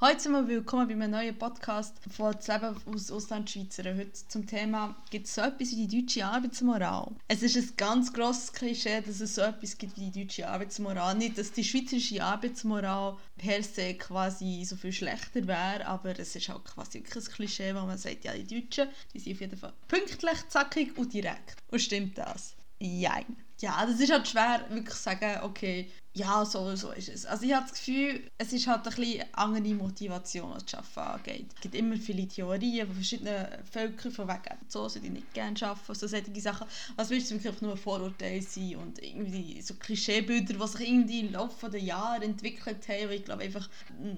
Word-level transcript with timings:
Heute 0.00 0.20
sind 0.20 0.46
willkommen 0.46 0.86
bei 0.86 0.94
einem 0.94 1.10
neuen 1.10 1.36
Podcast 1.36 1.96
von 2.16 2.32
das 2.32 2.46
Leben 2.46 2.76
aus 2.86 3.10
Auslandschweizer. 3.10 3.82
Heute 3.96 4.12
zum 4.28 4.46
Thema 4.46 4.94
gibt 5.10 5.26
es 5.26 5.34
so 5.34 5.40
etwas 5.40 5.72
wie 5.72 5.88
die 5.88 6.00
deutsche 6.02 6.24
Arbeitsmoral. 6.24 7.10
Es 7.26 7.42
ist 7.42 7.56
ein 7.56 7.76
ganz 7.76 8.12
grosses 8.12 8.52
Klischee, 8.52 9.00
dass 9.00 9.20
es 9.20 9.34
so 9.34 9.40
etwas 9.40 9.76
gibt 9.76 9.96
wie 9.96 10.08
die 10.08 10.22
deutsche 10.22 10.48
Arbeitsmoral. 10.48 11.16
Nicht, 11.16 11.36
dass 11.36 11.50
die 11.50 11.64
schweizerische 11.64 12.22
Arbeitsmoral 12.22 13.16
per 13.36 13.60
se 13.64 13.94
quasi 13.94 14.64
so 14.64 14.76
viel 14.76 14.92
schlechter 14.92 15.44
wäre, 15.48 15.84
aber 15.84 16.16
es 16.16 16.36
ist 16.36 16.48
halt 16.48 16.64
quasi 16.64 16.98
ein 16.98 17.04
Klischee, 17.04 17.74
wo 17.74 17.80
man 17.80 17.98
sagt, 17.98 18.24
ja, 18.24 18.34
die 18.34 18.46
Deutschen, 18.46 18.90
die 19.12 19.18
sind 19.18 19.34
auf 19.34 19.40
jeden 19.40 19.58
Fall 19.58 19.72
pünktlich, 19.88 20.48
zackig 20.48 20.96
und 20.96 21.12
direkt. 21.12 21.56
Und 21.72 21.80
stimmt 21.80 22.16
das? 22.18 22.54
Jein. 22.78 23.47
Ja, 23.60 23.84
das 23.84 23.98
ist 23.98 24.12
halt 24.12 24.28
schwer, 24.28 24.64
wirklich 24.70 24.94
zu 24.94 25.02
sagen, 25.02 25.40
okay, 25.42 25.90
ja, 26.14 26.44
so, 26.44 26.74
so 26.76 26.92
ist 26.92 27.08
es. 27.08 27.26
Also 27.26 27.44
ich 27.44 27.52
habe 27.52 27.66
das 27.68 27.76
Gefühl, 27.76 28.30
es 28.38 28.52
ist 28.52 28.66
halt 28.68 28.86
ein 28.86 28.94
bisschen 28.94 29.24
andere 29.32 29.74
Motivation, 29.74 30.52
das 30.64 30.74
Arbeiten 30.74 31.00
angeht. 31.00 31.52
Es 31.54 31.60
gibt 31.60 31.74
immer 31.74 31.96
viele 31.96 32.26
Theorien 32.28 32.86
von 32.86 32.94
verschiedenen 32.94 33.46
Völkern, 33.70 34.12
von 34.12 34.28
wegen 34.28 34.58
so 34.68 34.88
sollte 34.88 35.06
ich 35.06 35.12
nicht 35.12 35.34
gerne 35.34 35.60
arbeiten, 35.62 35.94
so 35.94 36.06
solche 36.06 36.40
Sachen. 36.40 36.68
Was 36.96 37.10
willst 37.10 37.30
du 37.30 37.34
wirklich 37.34 37.60
nur 37.60 37.76
Vorurteile 37.76 38.42
sein 38.42 38.76
und 38.76 39.02
irgendwie 39.02 39.60
so 39.60 39.74
Klischeebilder, 39.74 40.54
die 40.54 40.66
sich 40.66 40.88
irgendwie 40.88 41.20
im 41.20 41.32
Laufe 41.32 41.68
der 41.68 41.80
Jahre 41.80 42.24
entwickelt 42.24 42.88
haben, 42.88 43.10
ich 43.10 43.24
glaube 43.24 43.42
einfach 43.42 43.68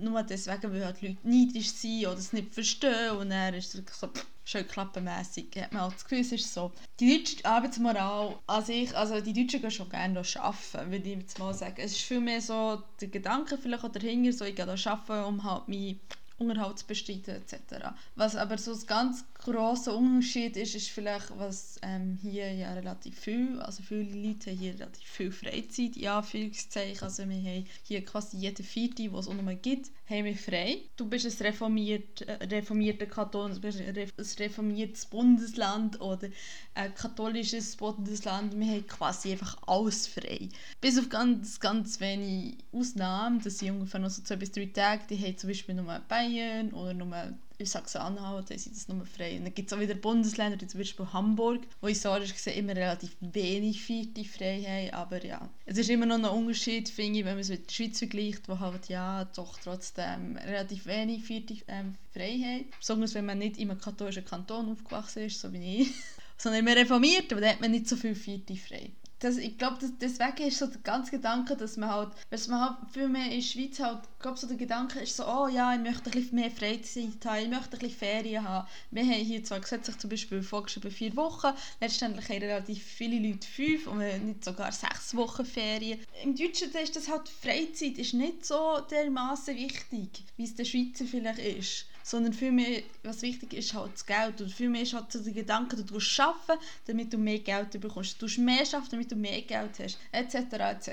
nur 0.03 0.23
deswegen, 0.23 0.73
weil 0.73 0.85
halt 0.85 1.01
Leute 1.01 1.17
neidisch 1.23 1.73
sind 1.73 2.07
oder 2.07 2.19
es 2.19 2.33
nicht 2.35 2.53
verstehen 2.53 3.17
und 3.17 3.31
dann 3.31 3.55
ist 3.55 3.69
es 3.69 3.77
wirklich 3.77 3.97
so, 3.97 4.07
pff, 4.09 4.27
schön 4.51 4.67
klappenmässig, 4.67 5.55
hat 5.57 5.73
man 5.73 5.83
auch 5.83 5.93
das 5.93 6.05
Gefühl, 6.05 6.21
es 6.21 6.33
ist 6.33 6.53
so. 6.53 6.73
Die 6.99 7.17
deutsche 7.17 7.45
Arbeitsmoral 7.45 8.37
an 8.47 8.65
sich, 8.65 8.97
also 8.97 9.21
die 9.21 9.33
Deutschen 9.33 9.61
gehen 9.61 9.71
schon 9.71 9.89
gerne 9.89 10.19
arbeiten, 10.19 10.91
würde 10.91 11.09
ich 11.09 11.19
jetzt 11.19 11.39
mal 11.39 11.55
sagen. 11.55 11.77
Es 11.79 11.93
ist 11.93 12.03
viel 12.03 12.21
mehr 12.21 12.41
so 12.41 12.83
der 13.01 13.09
Gedanke 13.09 13.57
vielleicht 13.57 13.85
auch 13.85 13.93
dahinter, 13.93 14.33
so 14.33 14.45
ich 14.45 14.57
gehe 14.57 14.67
arbeiten, 14.67 15.25
um 15.25 15.45
halt 15.45 15.69
meinen 15.69 16.01
Unterhalt 16.41 16.79
zu 16.79 16.87
bestreiten 16.87 17.37
etc. 17.37 17.93
Was 18.17 18.37
aber 18.37 18.59
so 18.59 18.73
ein 18.73 18.87
ganz 18.87 19.25
grosser 19.35 19.97
Unterschied 19.97 20.57
ist, 20.57 20.75
ist 20.75 20.91
vielleicht, 20.91 21.37
was 21.39 21.79
ähm, 21.83 22.19
hier 22.21 22.53
ja 22.53 22.73
relativ 22.73 23.19
viel, 23.19 23.61
also 23.61 23.83
viele 23.83 24.03
Leute 24.03 24.51
haben 24.51 24.59
hier 24.59 24.75
relativ 24.75 25.09
viel 25.09 25.33
Freizeit, 25.33 25.97
in 25.97 26.09
Anführungszeichen. 26.09 27.03
Also 27.03 27.29
wir 27.29 27.37
haben 27.37 27.67
hier 27.85 28.05
quasi 28.05 28.37
jeden 28.37 28.65
Vierte, 28.65 29.13
was 29.13 29.27
es 29.27 29.31
auch 29.31 29.35
noch 29.35 29.63
gibt, 29.63 29.91
haben 30.09 30.25
wir 30.25 30.37
frei. 30.37 30.79
Du 30.97 31.07
bist 31.07 31.27
ein 31.27 31.47
reformiert, 31.47 32.23
äh, 32.23 32.45
reformierter 32.45 33.07
Kanton, 33.07 33.55
du 33.55 33.61
bist 33.61 33.81
ein 33.81 34.09
reformiertes 34.39 35.07
Bundesland 35.07 36.01
oder 36.01 36.29
ein 36.75 36.95
katholisches 36.95 37.77
Bundesland. 37.77 38.59
Wir 38.59 38.67
haben 38.67 38.87
quasi 38.87 39.33
einfach 39.33 39.57
alles 39.67 40.07
frei. 40.07 40.49
Bis 40.81 40.99
auf 40.99 41.09
ganz, 41.09 41.61
ganz 41.61 42.01
wenige 42.01 42.57
Ausnahmen, 42.73 43.41
das 43.43 43.59
sind 43.59 43.71
ungefähr 43.71 44.01
noch 44.01 44.11
so 44.11 44.23
zwei 44.23 44.37
bis 44.37 44.53
drei 44.53 44.67
Tage, 44.67 45.05
die 45.09 45.19
haben 45.19 45.37
zum 45.37 45.49
Beispiel 45.49 45.75
nur 45.75 46.01
Bayern 46.31 46.73
oder 46.73 46.95
nur 46.95 47.35
in 47.59 47.67
Sachsen-Anhalt 47.67 48.49
sind 48.49 48.75
das 48.75 48.89
nur 48.89 49.05
frei. 49.05 49.37
Und 49.37 49.45
dann 49.45 49.55
gibt 49.55 49.71
es 49.71 49.77
auch 49.77 49.81
wieder 49.81 49.95
Bundesländer, 49.95 50.59
wie 50.61 50.67
zum 50.67 50.81
Beispiel 50.81 51.07
Hamburg, 51.13 51.61
wo 51.81 51.89
historisch 51.89 52.33
gesehen 52.33 52.57
immer 52.57 52.75
relativ 52.75 53.17
wenig 53.21 53.83
Vierte 53.83 54.25
frei 54.25 54.63
haben. 54.63 54.95
Aber 54.95 55.25
ja, 55.25 55.47
es 55.67 55.77
ist 55.77 55.91
immer 55.91 56.07
noch 56.07 56.17
ein 56.17 56.25
Unterschied, 56.25 56.89
finde 56.89 57.19
ich, 57.19 57.25
wenn 57.25 57.35
man 57.35 57.41
es 57.41 57.51
mit 57.51 57.69
der 57.69 57.75
Schweiz 57.75 57.99
vergleicht, 57.99 58.49
wo 58.49 58.59
halt 58.59 58.89
ja 58.89 59.27
doch 59.37 59.59
trotzdem 59.59 60.37
relativ 60.39 60.87
wenig 60.87 61.25
Vierte 61.25 61.57
ähm, 61.69 61.97
frei 62.15 62.39
haben. 62.39 62.65
Besonders 62.79 63.15
wenn 63.15 63.27
man 63.27 63.39
nicht 63.39 63.59
in 63.59 63.71
einem 63.71 63.81
katholischen 63.81 64.25
Kanton 64.25 64.73
aufgewachsen 64.73 65.25
ist, 65.25 65.41
so 65.41 65.53
wie 65.53 65.83
ich. 65.83 65.91
Sondern 66.39 66.61
immer 66.61 66.75
reformiert, 66.75 67.31
aber 67.33 67.43
da 67.43 67.49
hat 67.49 67.61
man 67.61 67.71
nicht 67.71 67.87
so 67.87 67.97
viele 67.97 68.15
Vierte 68.15 68.57
frei 68.57 68.91
das, 69.21 69.37
ich 69.37 69.59
glaube, 69.59 69.79
deswegen 70.01 70.49
ist 70.49 70.59
so 70.59 70.67
der 70.67 70.81
ganze 70.81 71.11
Gedanke, 71.11 71.55
dass 71.55 71.77
man 71.77 71.91
halt, 71.91 72.09
weil 72.31 72.41
man 72.49 72.61
halt 72.61 72.77
viel 72.93 73.09
mehr 73.09 73.27
in 73.27 73.33
der 73.33 73.43
Schweiz 73.43 73.79
halt, 73.79 74.01
glaube 74.19 74.39
so 74.39 74.47
der 74.47 74.57
Gedanke 74.57 74.99
ist 75.01 75.17
so, 75.17 75.27
oh 75.27 75.47
ja, 75.47 75.75
ich 75.75 75.81
möchte 75.81 76.07
ein 76.07 76.13
bisschen 76.13 76.37
mehr 76.37 76.51
Freizeit 76.51 77.25
haben, 77.27 77.45
ich 77.45 77.51
möchte 77.51 77.77
ein 77.77 77.79
bisschen 77.79 77.91
Ferien 77.91 78.49
haben. 78.49 78.67
Wir 78.91 79.05
haben 79.05 79.13
hier 79.13 79.45
zwar 79.45 79.61
gesetzlich 79.61 79.99
zum 79.99 80.09
Beispiel 80.09 80.43
vorgeschrieben 80.43 80.91
vier 80.91 81.15
Wochen, 81.17 81.55
letztendlich 81.81 82.29
haben 82.31 82.39
relativ 82.39 82.83
viele 82.83 83.19
Leute 83.19 83.47
fünf 83.47 83.87
und 83.87 83.99
nicht 83.99 84.45
sogar 84.45 84.73
sechs 84.73 85.15
Wochen 85.15 85.45
Ferien. 85.45 86.01
Im 86.25 86.35
Deutschen 86.35 86.73
ist 86.73 86.97
das 86.97 87.09
halt, 87.09 87.29
Freizeit 87.29 87.99
ist 87.99 88.15
nicht 88.15 88.47
so 88.47 88.81
dermaßen 88.91 89.55
wichtig, 89.55 90.25
wie 90.39 90.45
es 90.45 90.55
der 90.55 90.65
Schweizer 90.65 91.05
vielleicht 91.05 91.41
ist 91.41 91.90
sondern 92.03 92.33
vielmehr, 92.33 92.83
was 93.03 93.23
wichtig 93.23 93.55
ist, 93.55 93.75
halt 93.75 93.93
das 93.95 94.07
Geld. 94.07 94.41
Und 94.41 94.53
vielmehr 94.53 94.83
ist 94.83 94.95
halt 94.95 95.11
so 95.13 95.21
der 95.21 95.33
Gedanke, 95.33 95.77
du 95.77 95.95
musst 95.95 96.19
arbeiten, 96.21 96.61
damit 96.87 97.13
du 97.13 97.19
mehr 97.19 97.39
Geld 97.39 97.79
bekommst. 97.81 98.21
Du 98.21 98.27
musst 98.27 98.39
mehr 98.39 98.61
arbeiten, 98.61 98.91
damit 98.91 99.11
du 99.11 99.17
mehr 99.17 99.43
Geld 99.43 99.79
hast, 99.79 99.99
etc. 100.13 100.37
etc. 100.55 100.91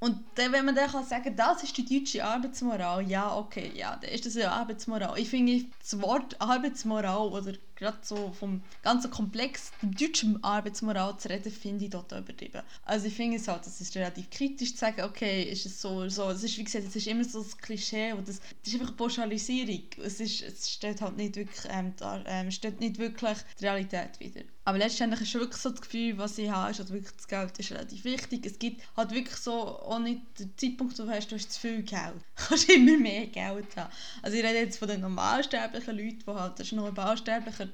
Und 0.00 0.18
dann, 0.34 0.52
wenn 0.52 0.64
man 0.64 0.74
dann 0.74 0.90
kann 0.90 1.04
sagen 1.04 1.34
das 1.36 1.62
ist 1.62 1.76
die 1.76 1.84
deutsche 1.84 2.24
Arbeitsmoral, 2.24 3.08
ja, 3.08 3.36
okay, 3.36 3.72
ja, 3.74 3.96
dann 4.00 4.10
ist 4.10 4.26
das 4.26 4.34
ja 4.34 4.50
Arbeitsmoral. 4.50 5.18
Ich 5.18 5.28
finde, 5.28 5.64
das 5.80 6.00
Wort 6.00 6.40
Arbeitsmoral 6.40 7.28
oder 7.28 7.52
gerade 7.82 7.98
so 8.02 8.32
vom 8.38 8.62
ganzen 8.82 9.10
Komplex 9.10 9.72
der 9.82 9.90
deutschen 9.90 10.42
Arbeitsmoral 10.42 11.18
zu 11.18 11.28
reden, 11.28 11.52
finde 11.52 11.84
ich 11.84 11.90
total 11.90 12.20
übertrieben. 12.20 12.62
Also 12.84 13.06
ich 13.06 13.14
finde 13.14 13.36
es 13.36 13.48
halt, 13.48 13.66
es 13.66 13.80
ist 13.80 13.94
relativ 13.96 14.30
kritisch 14.30 14.72
zu 14.72 14.78
sagen, 14.78 15.02
okay, 15.02 15.42
ist 15.42 15.66
es 15.66 15.80
so, 15.80 16.08
so, 16.08 16.30
es 16.30 16.42
ist 16.42 16.56
wie 16.58 16.64
gesagt, 16.64 16.86
es 16.86 16.96
ist 16.96 17.06
immer 17.06 17.24
so 17.24 17.42
das 17.42 17.58
Klischee 17.58 18.12
und 18.12 18.28
das, 18.28 18.40
das 18.62 18.72
ist 18.72 18.80
einfach 18.80 18.96
Pauschalisierung. 18.96 19.82
Es, 20.02 20.20
ist, 20.20 20.42
es 20.42 20.70
steht 20.70 21.00
halt 21.00 21.16
nicht 21.16 21.36
wirklich, 21.36 21.64
ähm, 21.70 21.92
da, 21.96 22.22
ähm, 22.26 22.50
steht 22.50 22.80
nicht 22.80 22.98
wirklich 22.98 23.38
die 23.60 23.64
Realität 23.64 24.20
wieder. 24.20 24.42
Aber 24.64 24.78
letztendlich 24.78 25.22
ist 25.22 25.34
wirklich 25.34 25.60
so 25.60 25.70
das 25.70 25.80
Gefühl, 25.80 26.16
was 26.18 26.38
ich 26.38 26.48
habe, 26.48 26.70
ist 26.70 26.78
halt 26.78 26.92
wirklich, 26.92 27.16
das 27.16 27.26
Geld 27.26 27.58
ist 27.58 27.72
relativ 27.72 28.04
wichtig. 28.04 28.46
Es 28.46 28.58
gibt 28.60 28.82
halt 28.96 29.10
wirklich 29.10 29.36
so 29.36 29.52
auch 29.52 29.98
nicht 29.98 30.20
den 30.38 30.56
Zeitpunkt, 30.56 30.96
wo 30.98 31.02
du 31.02 31.10
hast, 31.10 31.32
du 31.32 31.34
hast 31.34 31.52
zu 31.52 31.60
viel 31.60 31.82
Geld. 31.82 32.14
Du 32.42 32.48
kannst 32.48 32.68
immer 32.68 32.96
mehr 32.96 33.26
Geld 33.26 33.76
haben. 33.76 33.92
Also 34.22 34.36
ich 34.36 34.44
rede 34.44 34.58
jetzt 34.58 34.78
von 34.78 34.88
den 34.88 35.00
normalsterblichen 35.00 35.96
Leuten, 35.96 36.22
die 36.26 36.32
halt 36.32 36.66
schon 36.66 36.78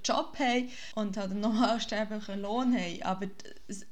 Job 0.04 0.36
haben 0.38 0.68
und 0.94 1.16
halt 1.16 1.30
einen 1.30 1.40
normalsterblichen 1.40 2.40
Lohn 2.42 2.74
haben. 2.74 3.02
Aber 3.02 3.26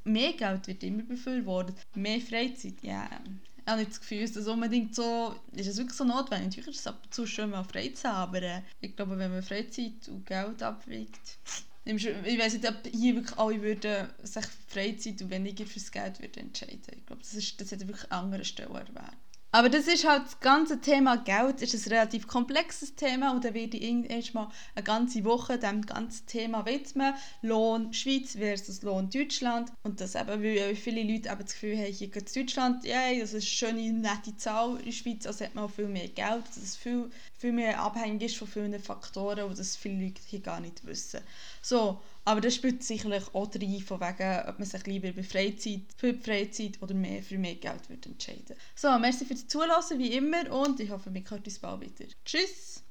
mehr 0.05 0.33
Geld 0.33 0.67
wird 0.67 0.83
immer 0.83 1.03
befürwortet. 1.03 1.77
Mehr 1.95 2.21
Freizeit, 2.21 2.83
ja. 2.83 2.93
Yeah. 2.93 3.21
Ich 3.67 3.73
habe 3.73 3.81
nicht 3.81 3.91
das 3.91 4.01
Gefühl, 4.01 4.21
dass 4.21 4.33
das 4.33 4.47
unbedingt 4.47 4.95
so, 4.95 5.35
ist 5.53 5.67
es 5.67 5.77
wirklich 5.77 5.97
so 5.97 6.05
notwendig. 6.05 6.59
Natürlich 6.59 6.77
ist 6.77 6.81
es 6.81 6.87
ab 6.87 7.01
und 7.03 7.13
zu 7.13 7.27
schön, 7.27 7.51
mal 7.51 7.65
frei 7.65 7.89
zu 7.89 8.09
haben, 8.09 8.37
aber 8.37 8.43
äh, 8.43 8.63
ich 8.81 8.95
glaube, 8.95 9.19
wenn 9.19 9.33
man 9.33 9.43
Freizeit 9.43 10.07
und 10.07 10.25
Geld 10.25 10.63
abwiegt, 10.63 11.39
ich 11.85 12.39
weiß 12.39 12.55
nicht, 12.55 12.69
ob 12.69 12.87
hier 12.87 13.15
wirklich 13.15 13.39
alle 13.39 13.63
würden 13.63 14.09
sich 14.23 14.45
Freizeit 14.69 15.23
und 15.23 15.31
weniger 15.31 15.67
fürs 15.67 15.91
Geld 15.91 16.21
würden 16.21 16.47
entscheiden. 16.47 16.81
Ich 16.97 17.07
glaube, 17.07 17.23
das, 17.23 17.35
ist, 17.35 17.61
das 17.61 17.73
hat 17.73 17.81
wirklich 17.81 18.11
einen 18.11 18.25
anderen 18.25 18.45
Stellenwert. 18.45 19.17
Aber 19.57 19.71
das 19.71 19.89
ist 19.89 20.07
halt 20.07 20.27
das 20.27 20.39
ganze 20.41 20.83
Thema 20.83 21.17
Geld 21.17 21.63
ist 21.63 21.87
ein 21.87 21.93
relativ 21.95 22.29
komplexes 22.29 22.95
Thema 22.95 23.33
und 23.33 23.43
da 23.43 23.55
werde 23.55 23.79
ich 23.79 23.85
irgendwann 23.85 24.23
mal 24.35 24.53
eine 24.75 24.85
ganze 24.85 25.25
Woche 25.25 25.57
dem 25.59 25.81
ganzen 25.81 26.27
Thema 26.27 26.67
widmen. 26.67 27.15
Lohn 27.41 27.91
Schweiz 27.95 28.33
versus 28.33 28.83
Lohn 28.83 29.09
Deutschland. 29.09 29.73
Und 29.83 30.03
das 30.03 30.15
eben, 30.15 30.43
weil 30.43 30.77
viele 30.77 31.03
Leute 31.03 31.31
eben 31.31 31.41
das 31.41 31.55
Gefühl 31.55 31.79
haben, 31.79 31.91
hier 31.91 32.09
geht 32.09 32.37
Deutschland, 32.37 32.85
ja, 32.85 33.11
das 33.19 33.33
ist 33.33 33.35
eine 33.63 33.73
schöne, 33.73 33.93
nette 33.95 34.37
Zahl. 34.37 34.77
In 34.77 34.85
der 34.85 34.93
Schweiz 34.93 35.27
also 35.27 35.43
hat 35.43 35.55
man 35.55 35.65
auch 35.65 35.71
viel 35.71 35.89
mehr 35.89 36.09
Geld, 36.09 36.47
dass 36.49 36.59
es 36.59 36.77
viel, 36.77 37.09
viel 37.39 37.53
mehr 37.53 37.81
abhängig 37.81 38.25
ist 38.25 38.37
von 38.37 38.49
vielen 38.49 38.79
Faktoren 38.79 39.45
und 39.45 39.59
das 39.59 39.75
viele 39.75 40.05
Leute 40.05 40.21
hier 40.27 40.41
gar 40.41 40.61
nicht 40.61 40.85
wissen. 40.85 41.21
So, 41.63 41.99
aber 42.27 42.41
das 42.41 42.57
spielt 42.57 42.83
sicherlich 42.83 43.23
auch 43.35 43.55
rein, 43.55 43.81
von 43.81 44.01
wegen, 44.01 44.49
ob 44.49 44.59
man 44.59 44.67
sich 44.67 44.85
lieber 44.87 45.13
bei 45.13 45.23
Freizeit, 45.23 45.83
für 45.97 46.13
die 46.13 46.21
Freizeit 46.21 46.83
oder 46.83 46.93
mehr 46.93 47.23
für 47.23 47.39
mehr 47.39 47.55
Geld 47.55 47.89
wird 47.89 48.05
entscheiden 48.05 48.57
So, 48.75 48.99
merci 48.99 49.25
fürs 49.25 49.47
Zulassen 49.47 49.99
wie 50.01 50.13
immer 50.13 50.51
und 50.51 50.81
ich 50.81 50.91
hoffe, 50.91 51.15
wir 51.15 51.23
hören 51.23 51.43
uns 51.45 51.59
bald 51.61 51.81
wieder. 51.83 52.11
Tschüss! 52.25 52.87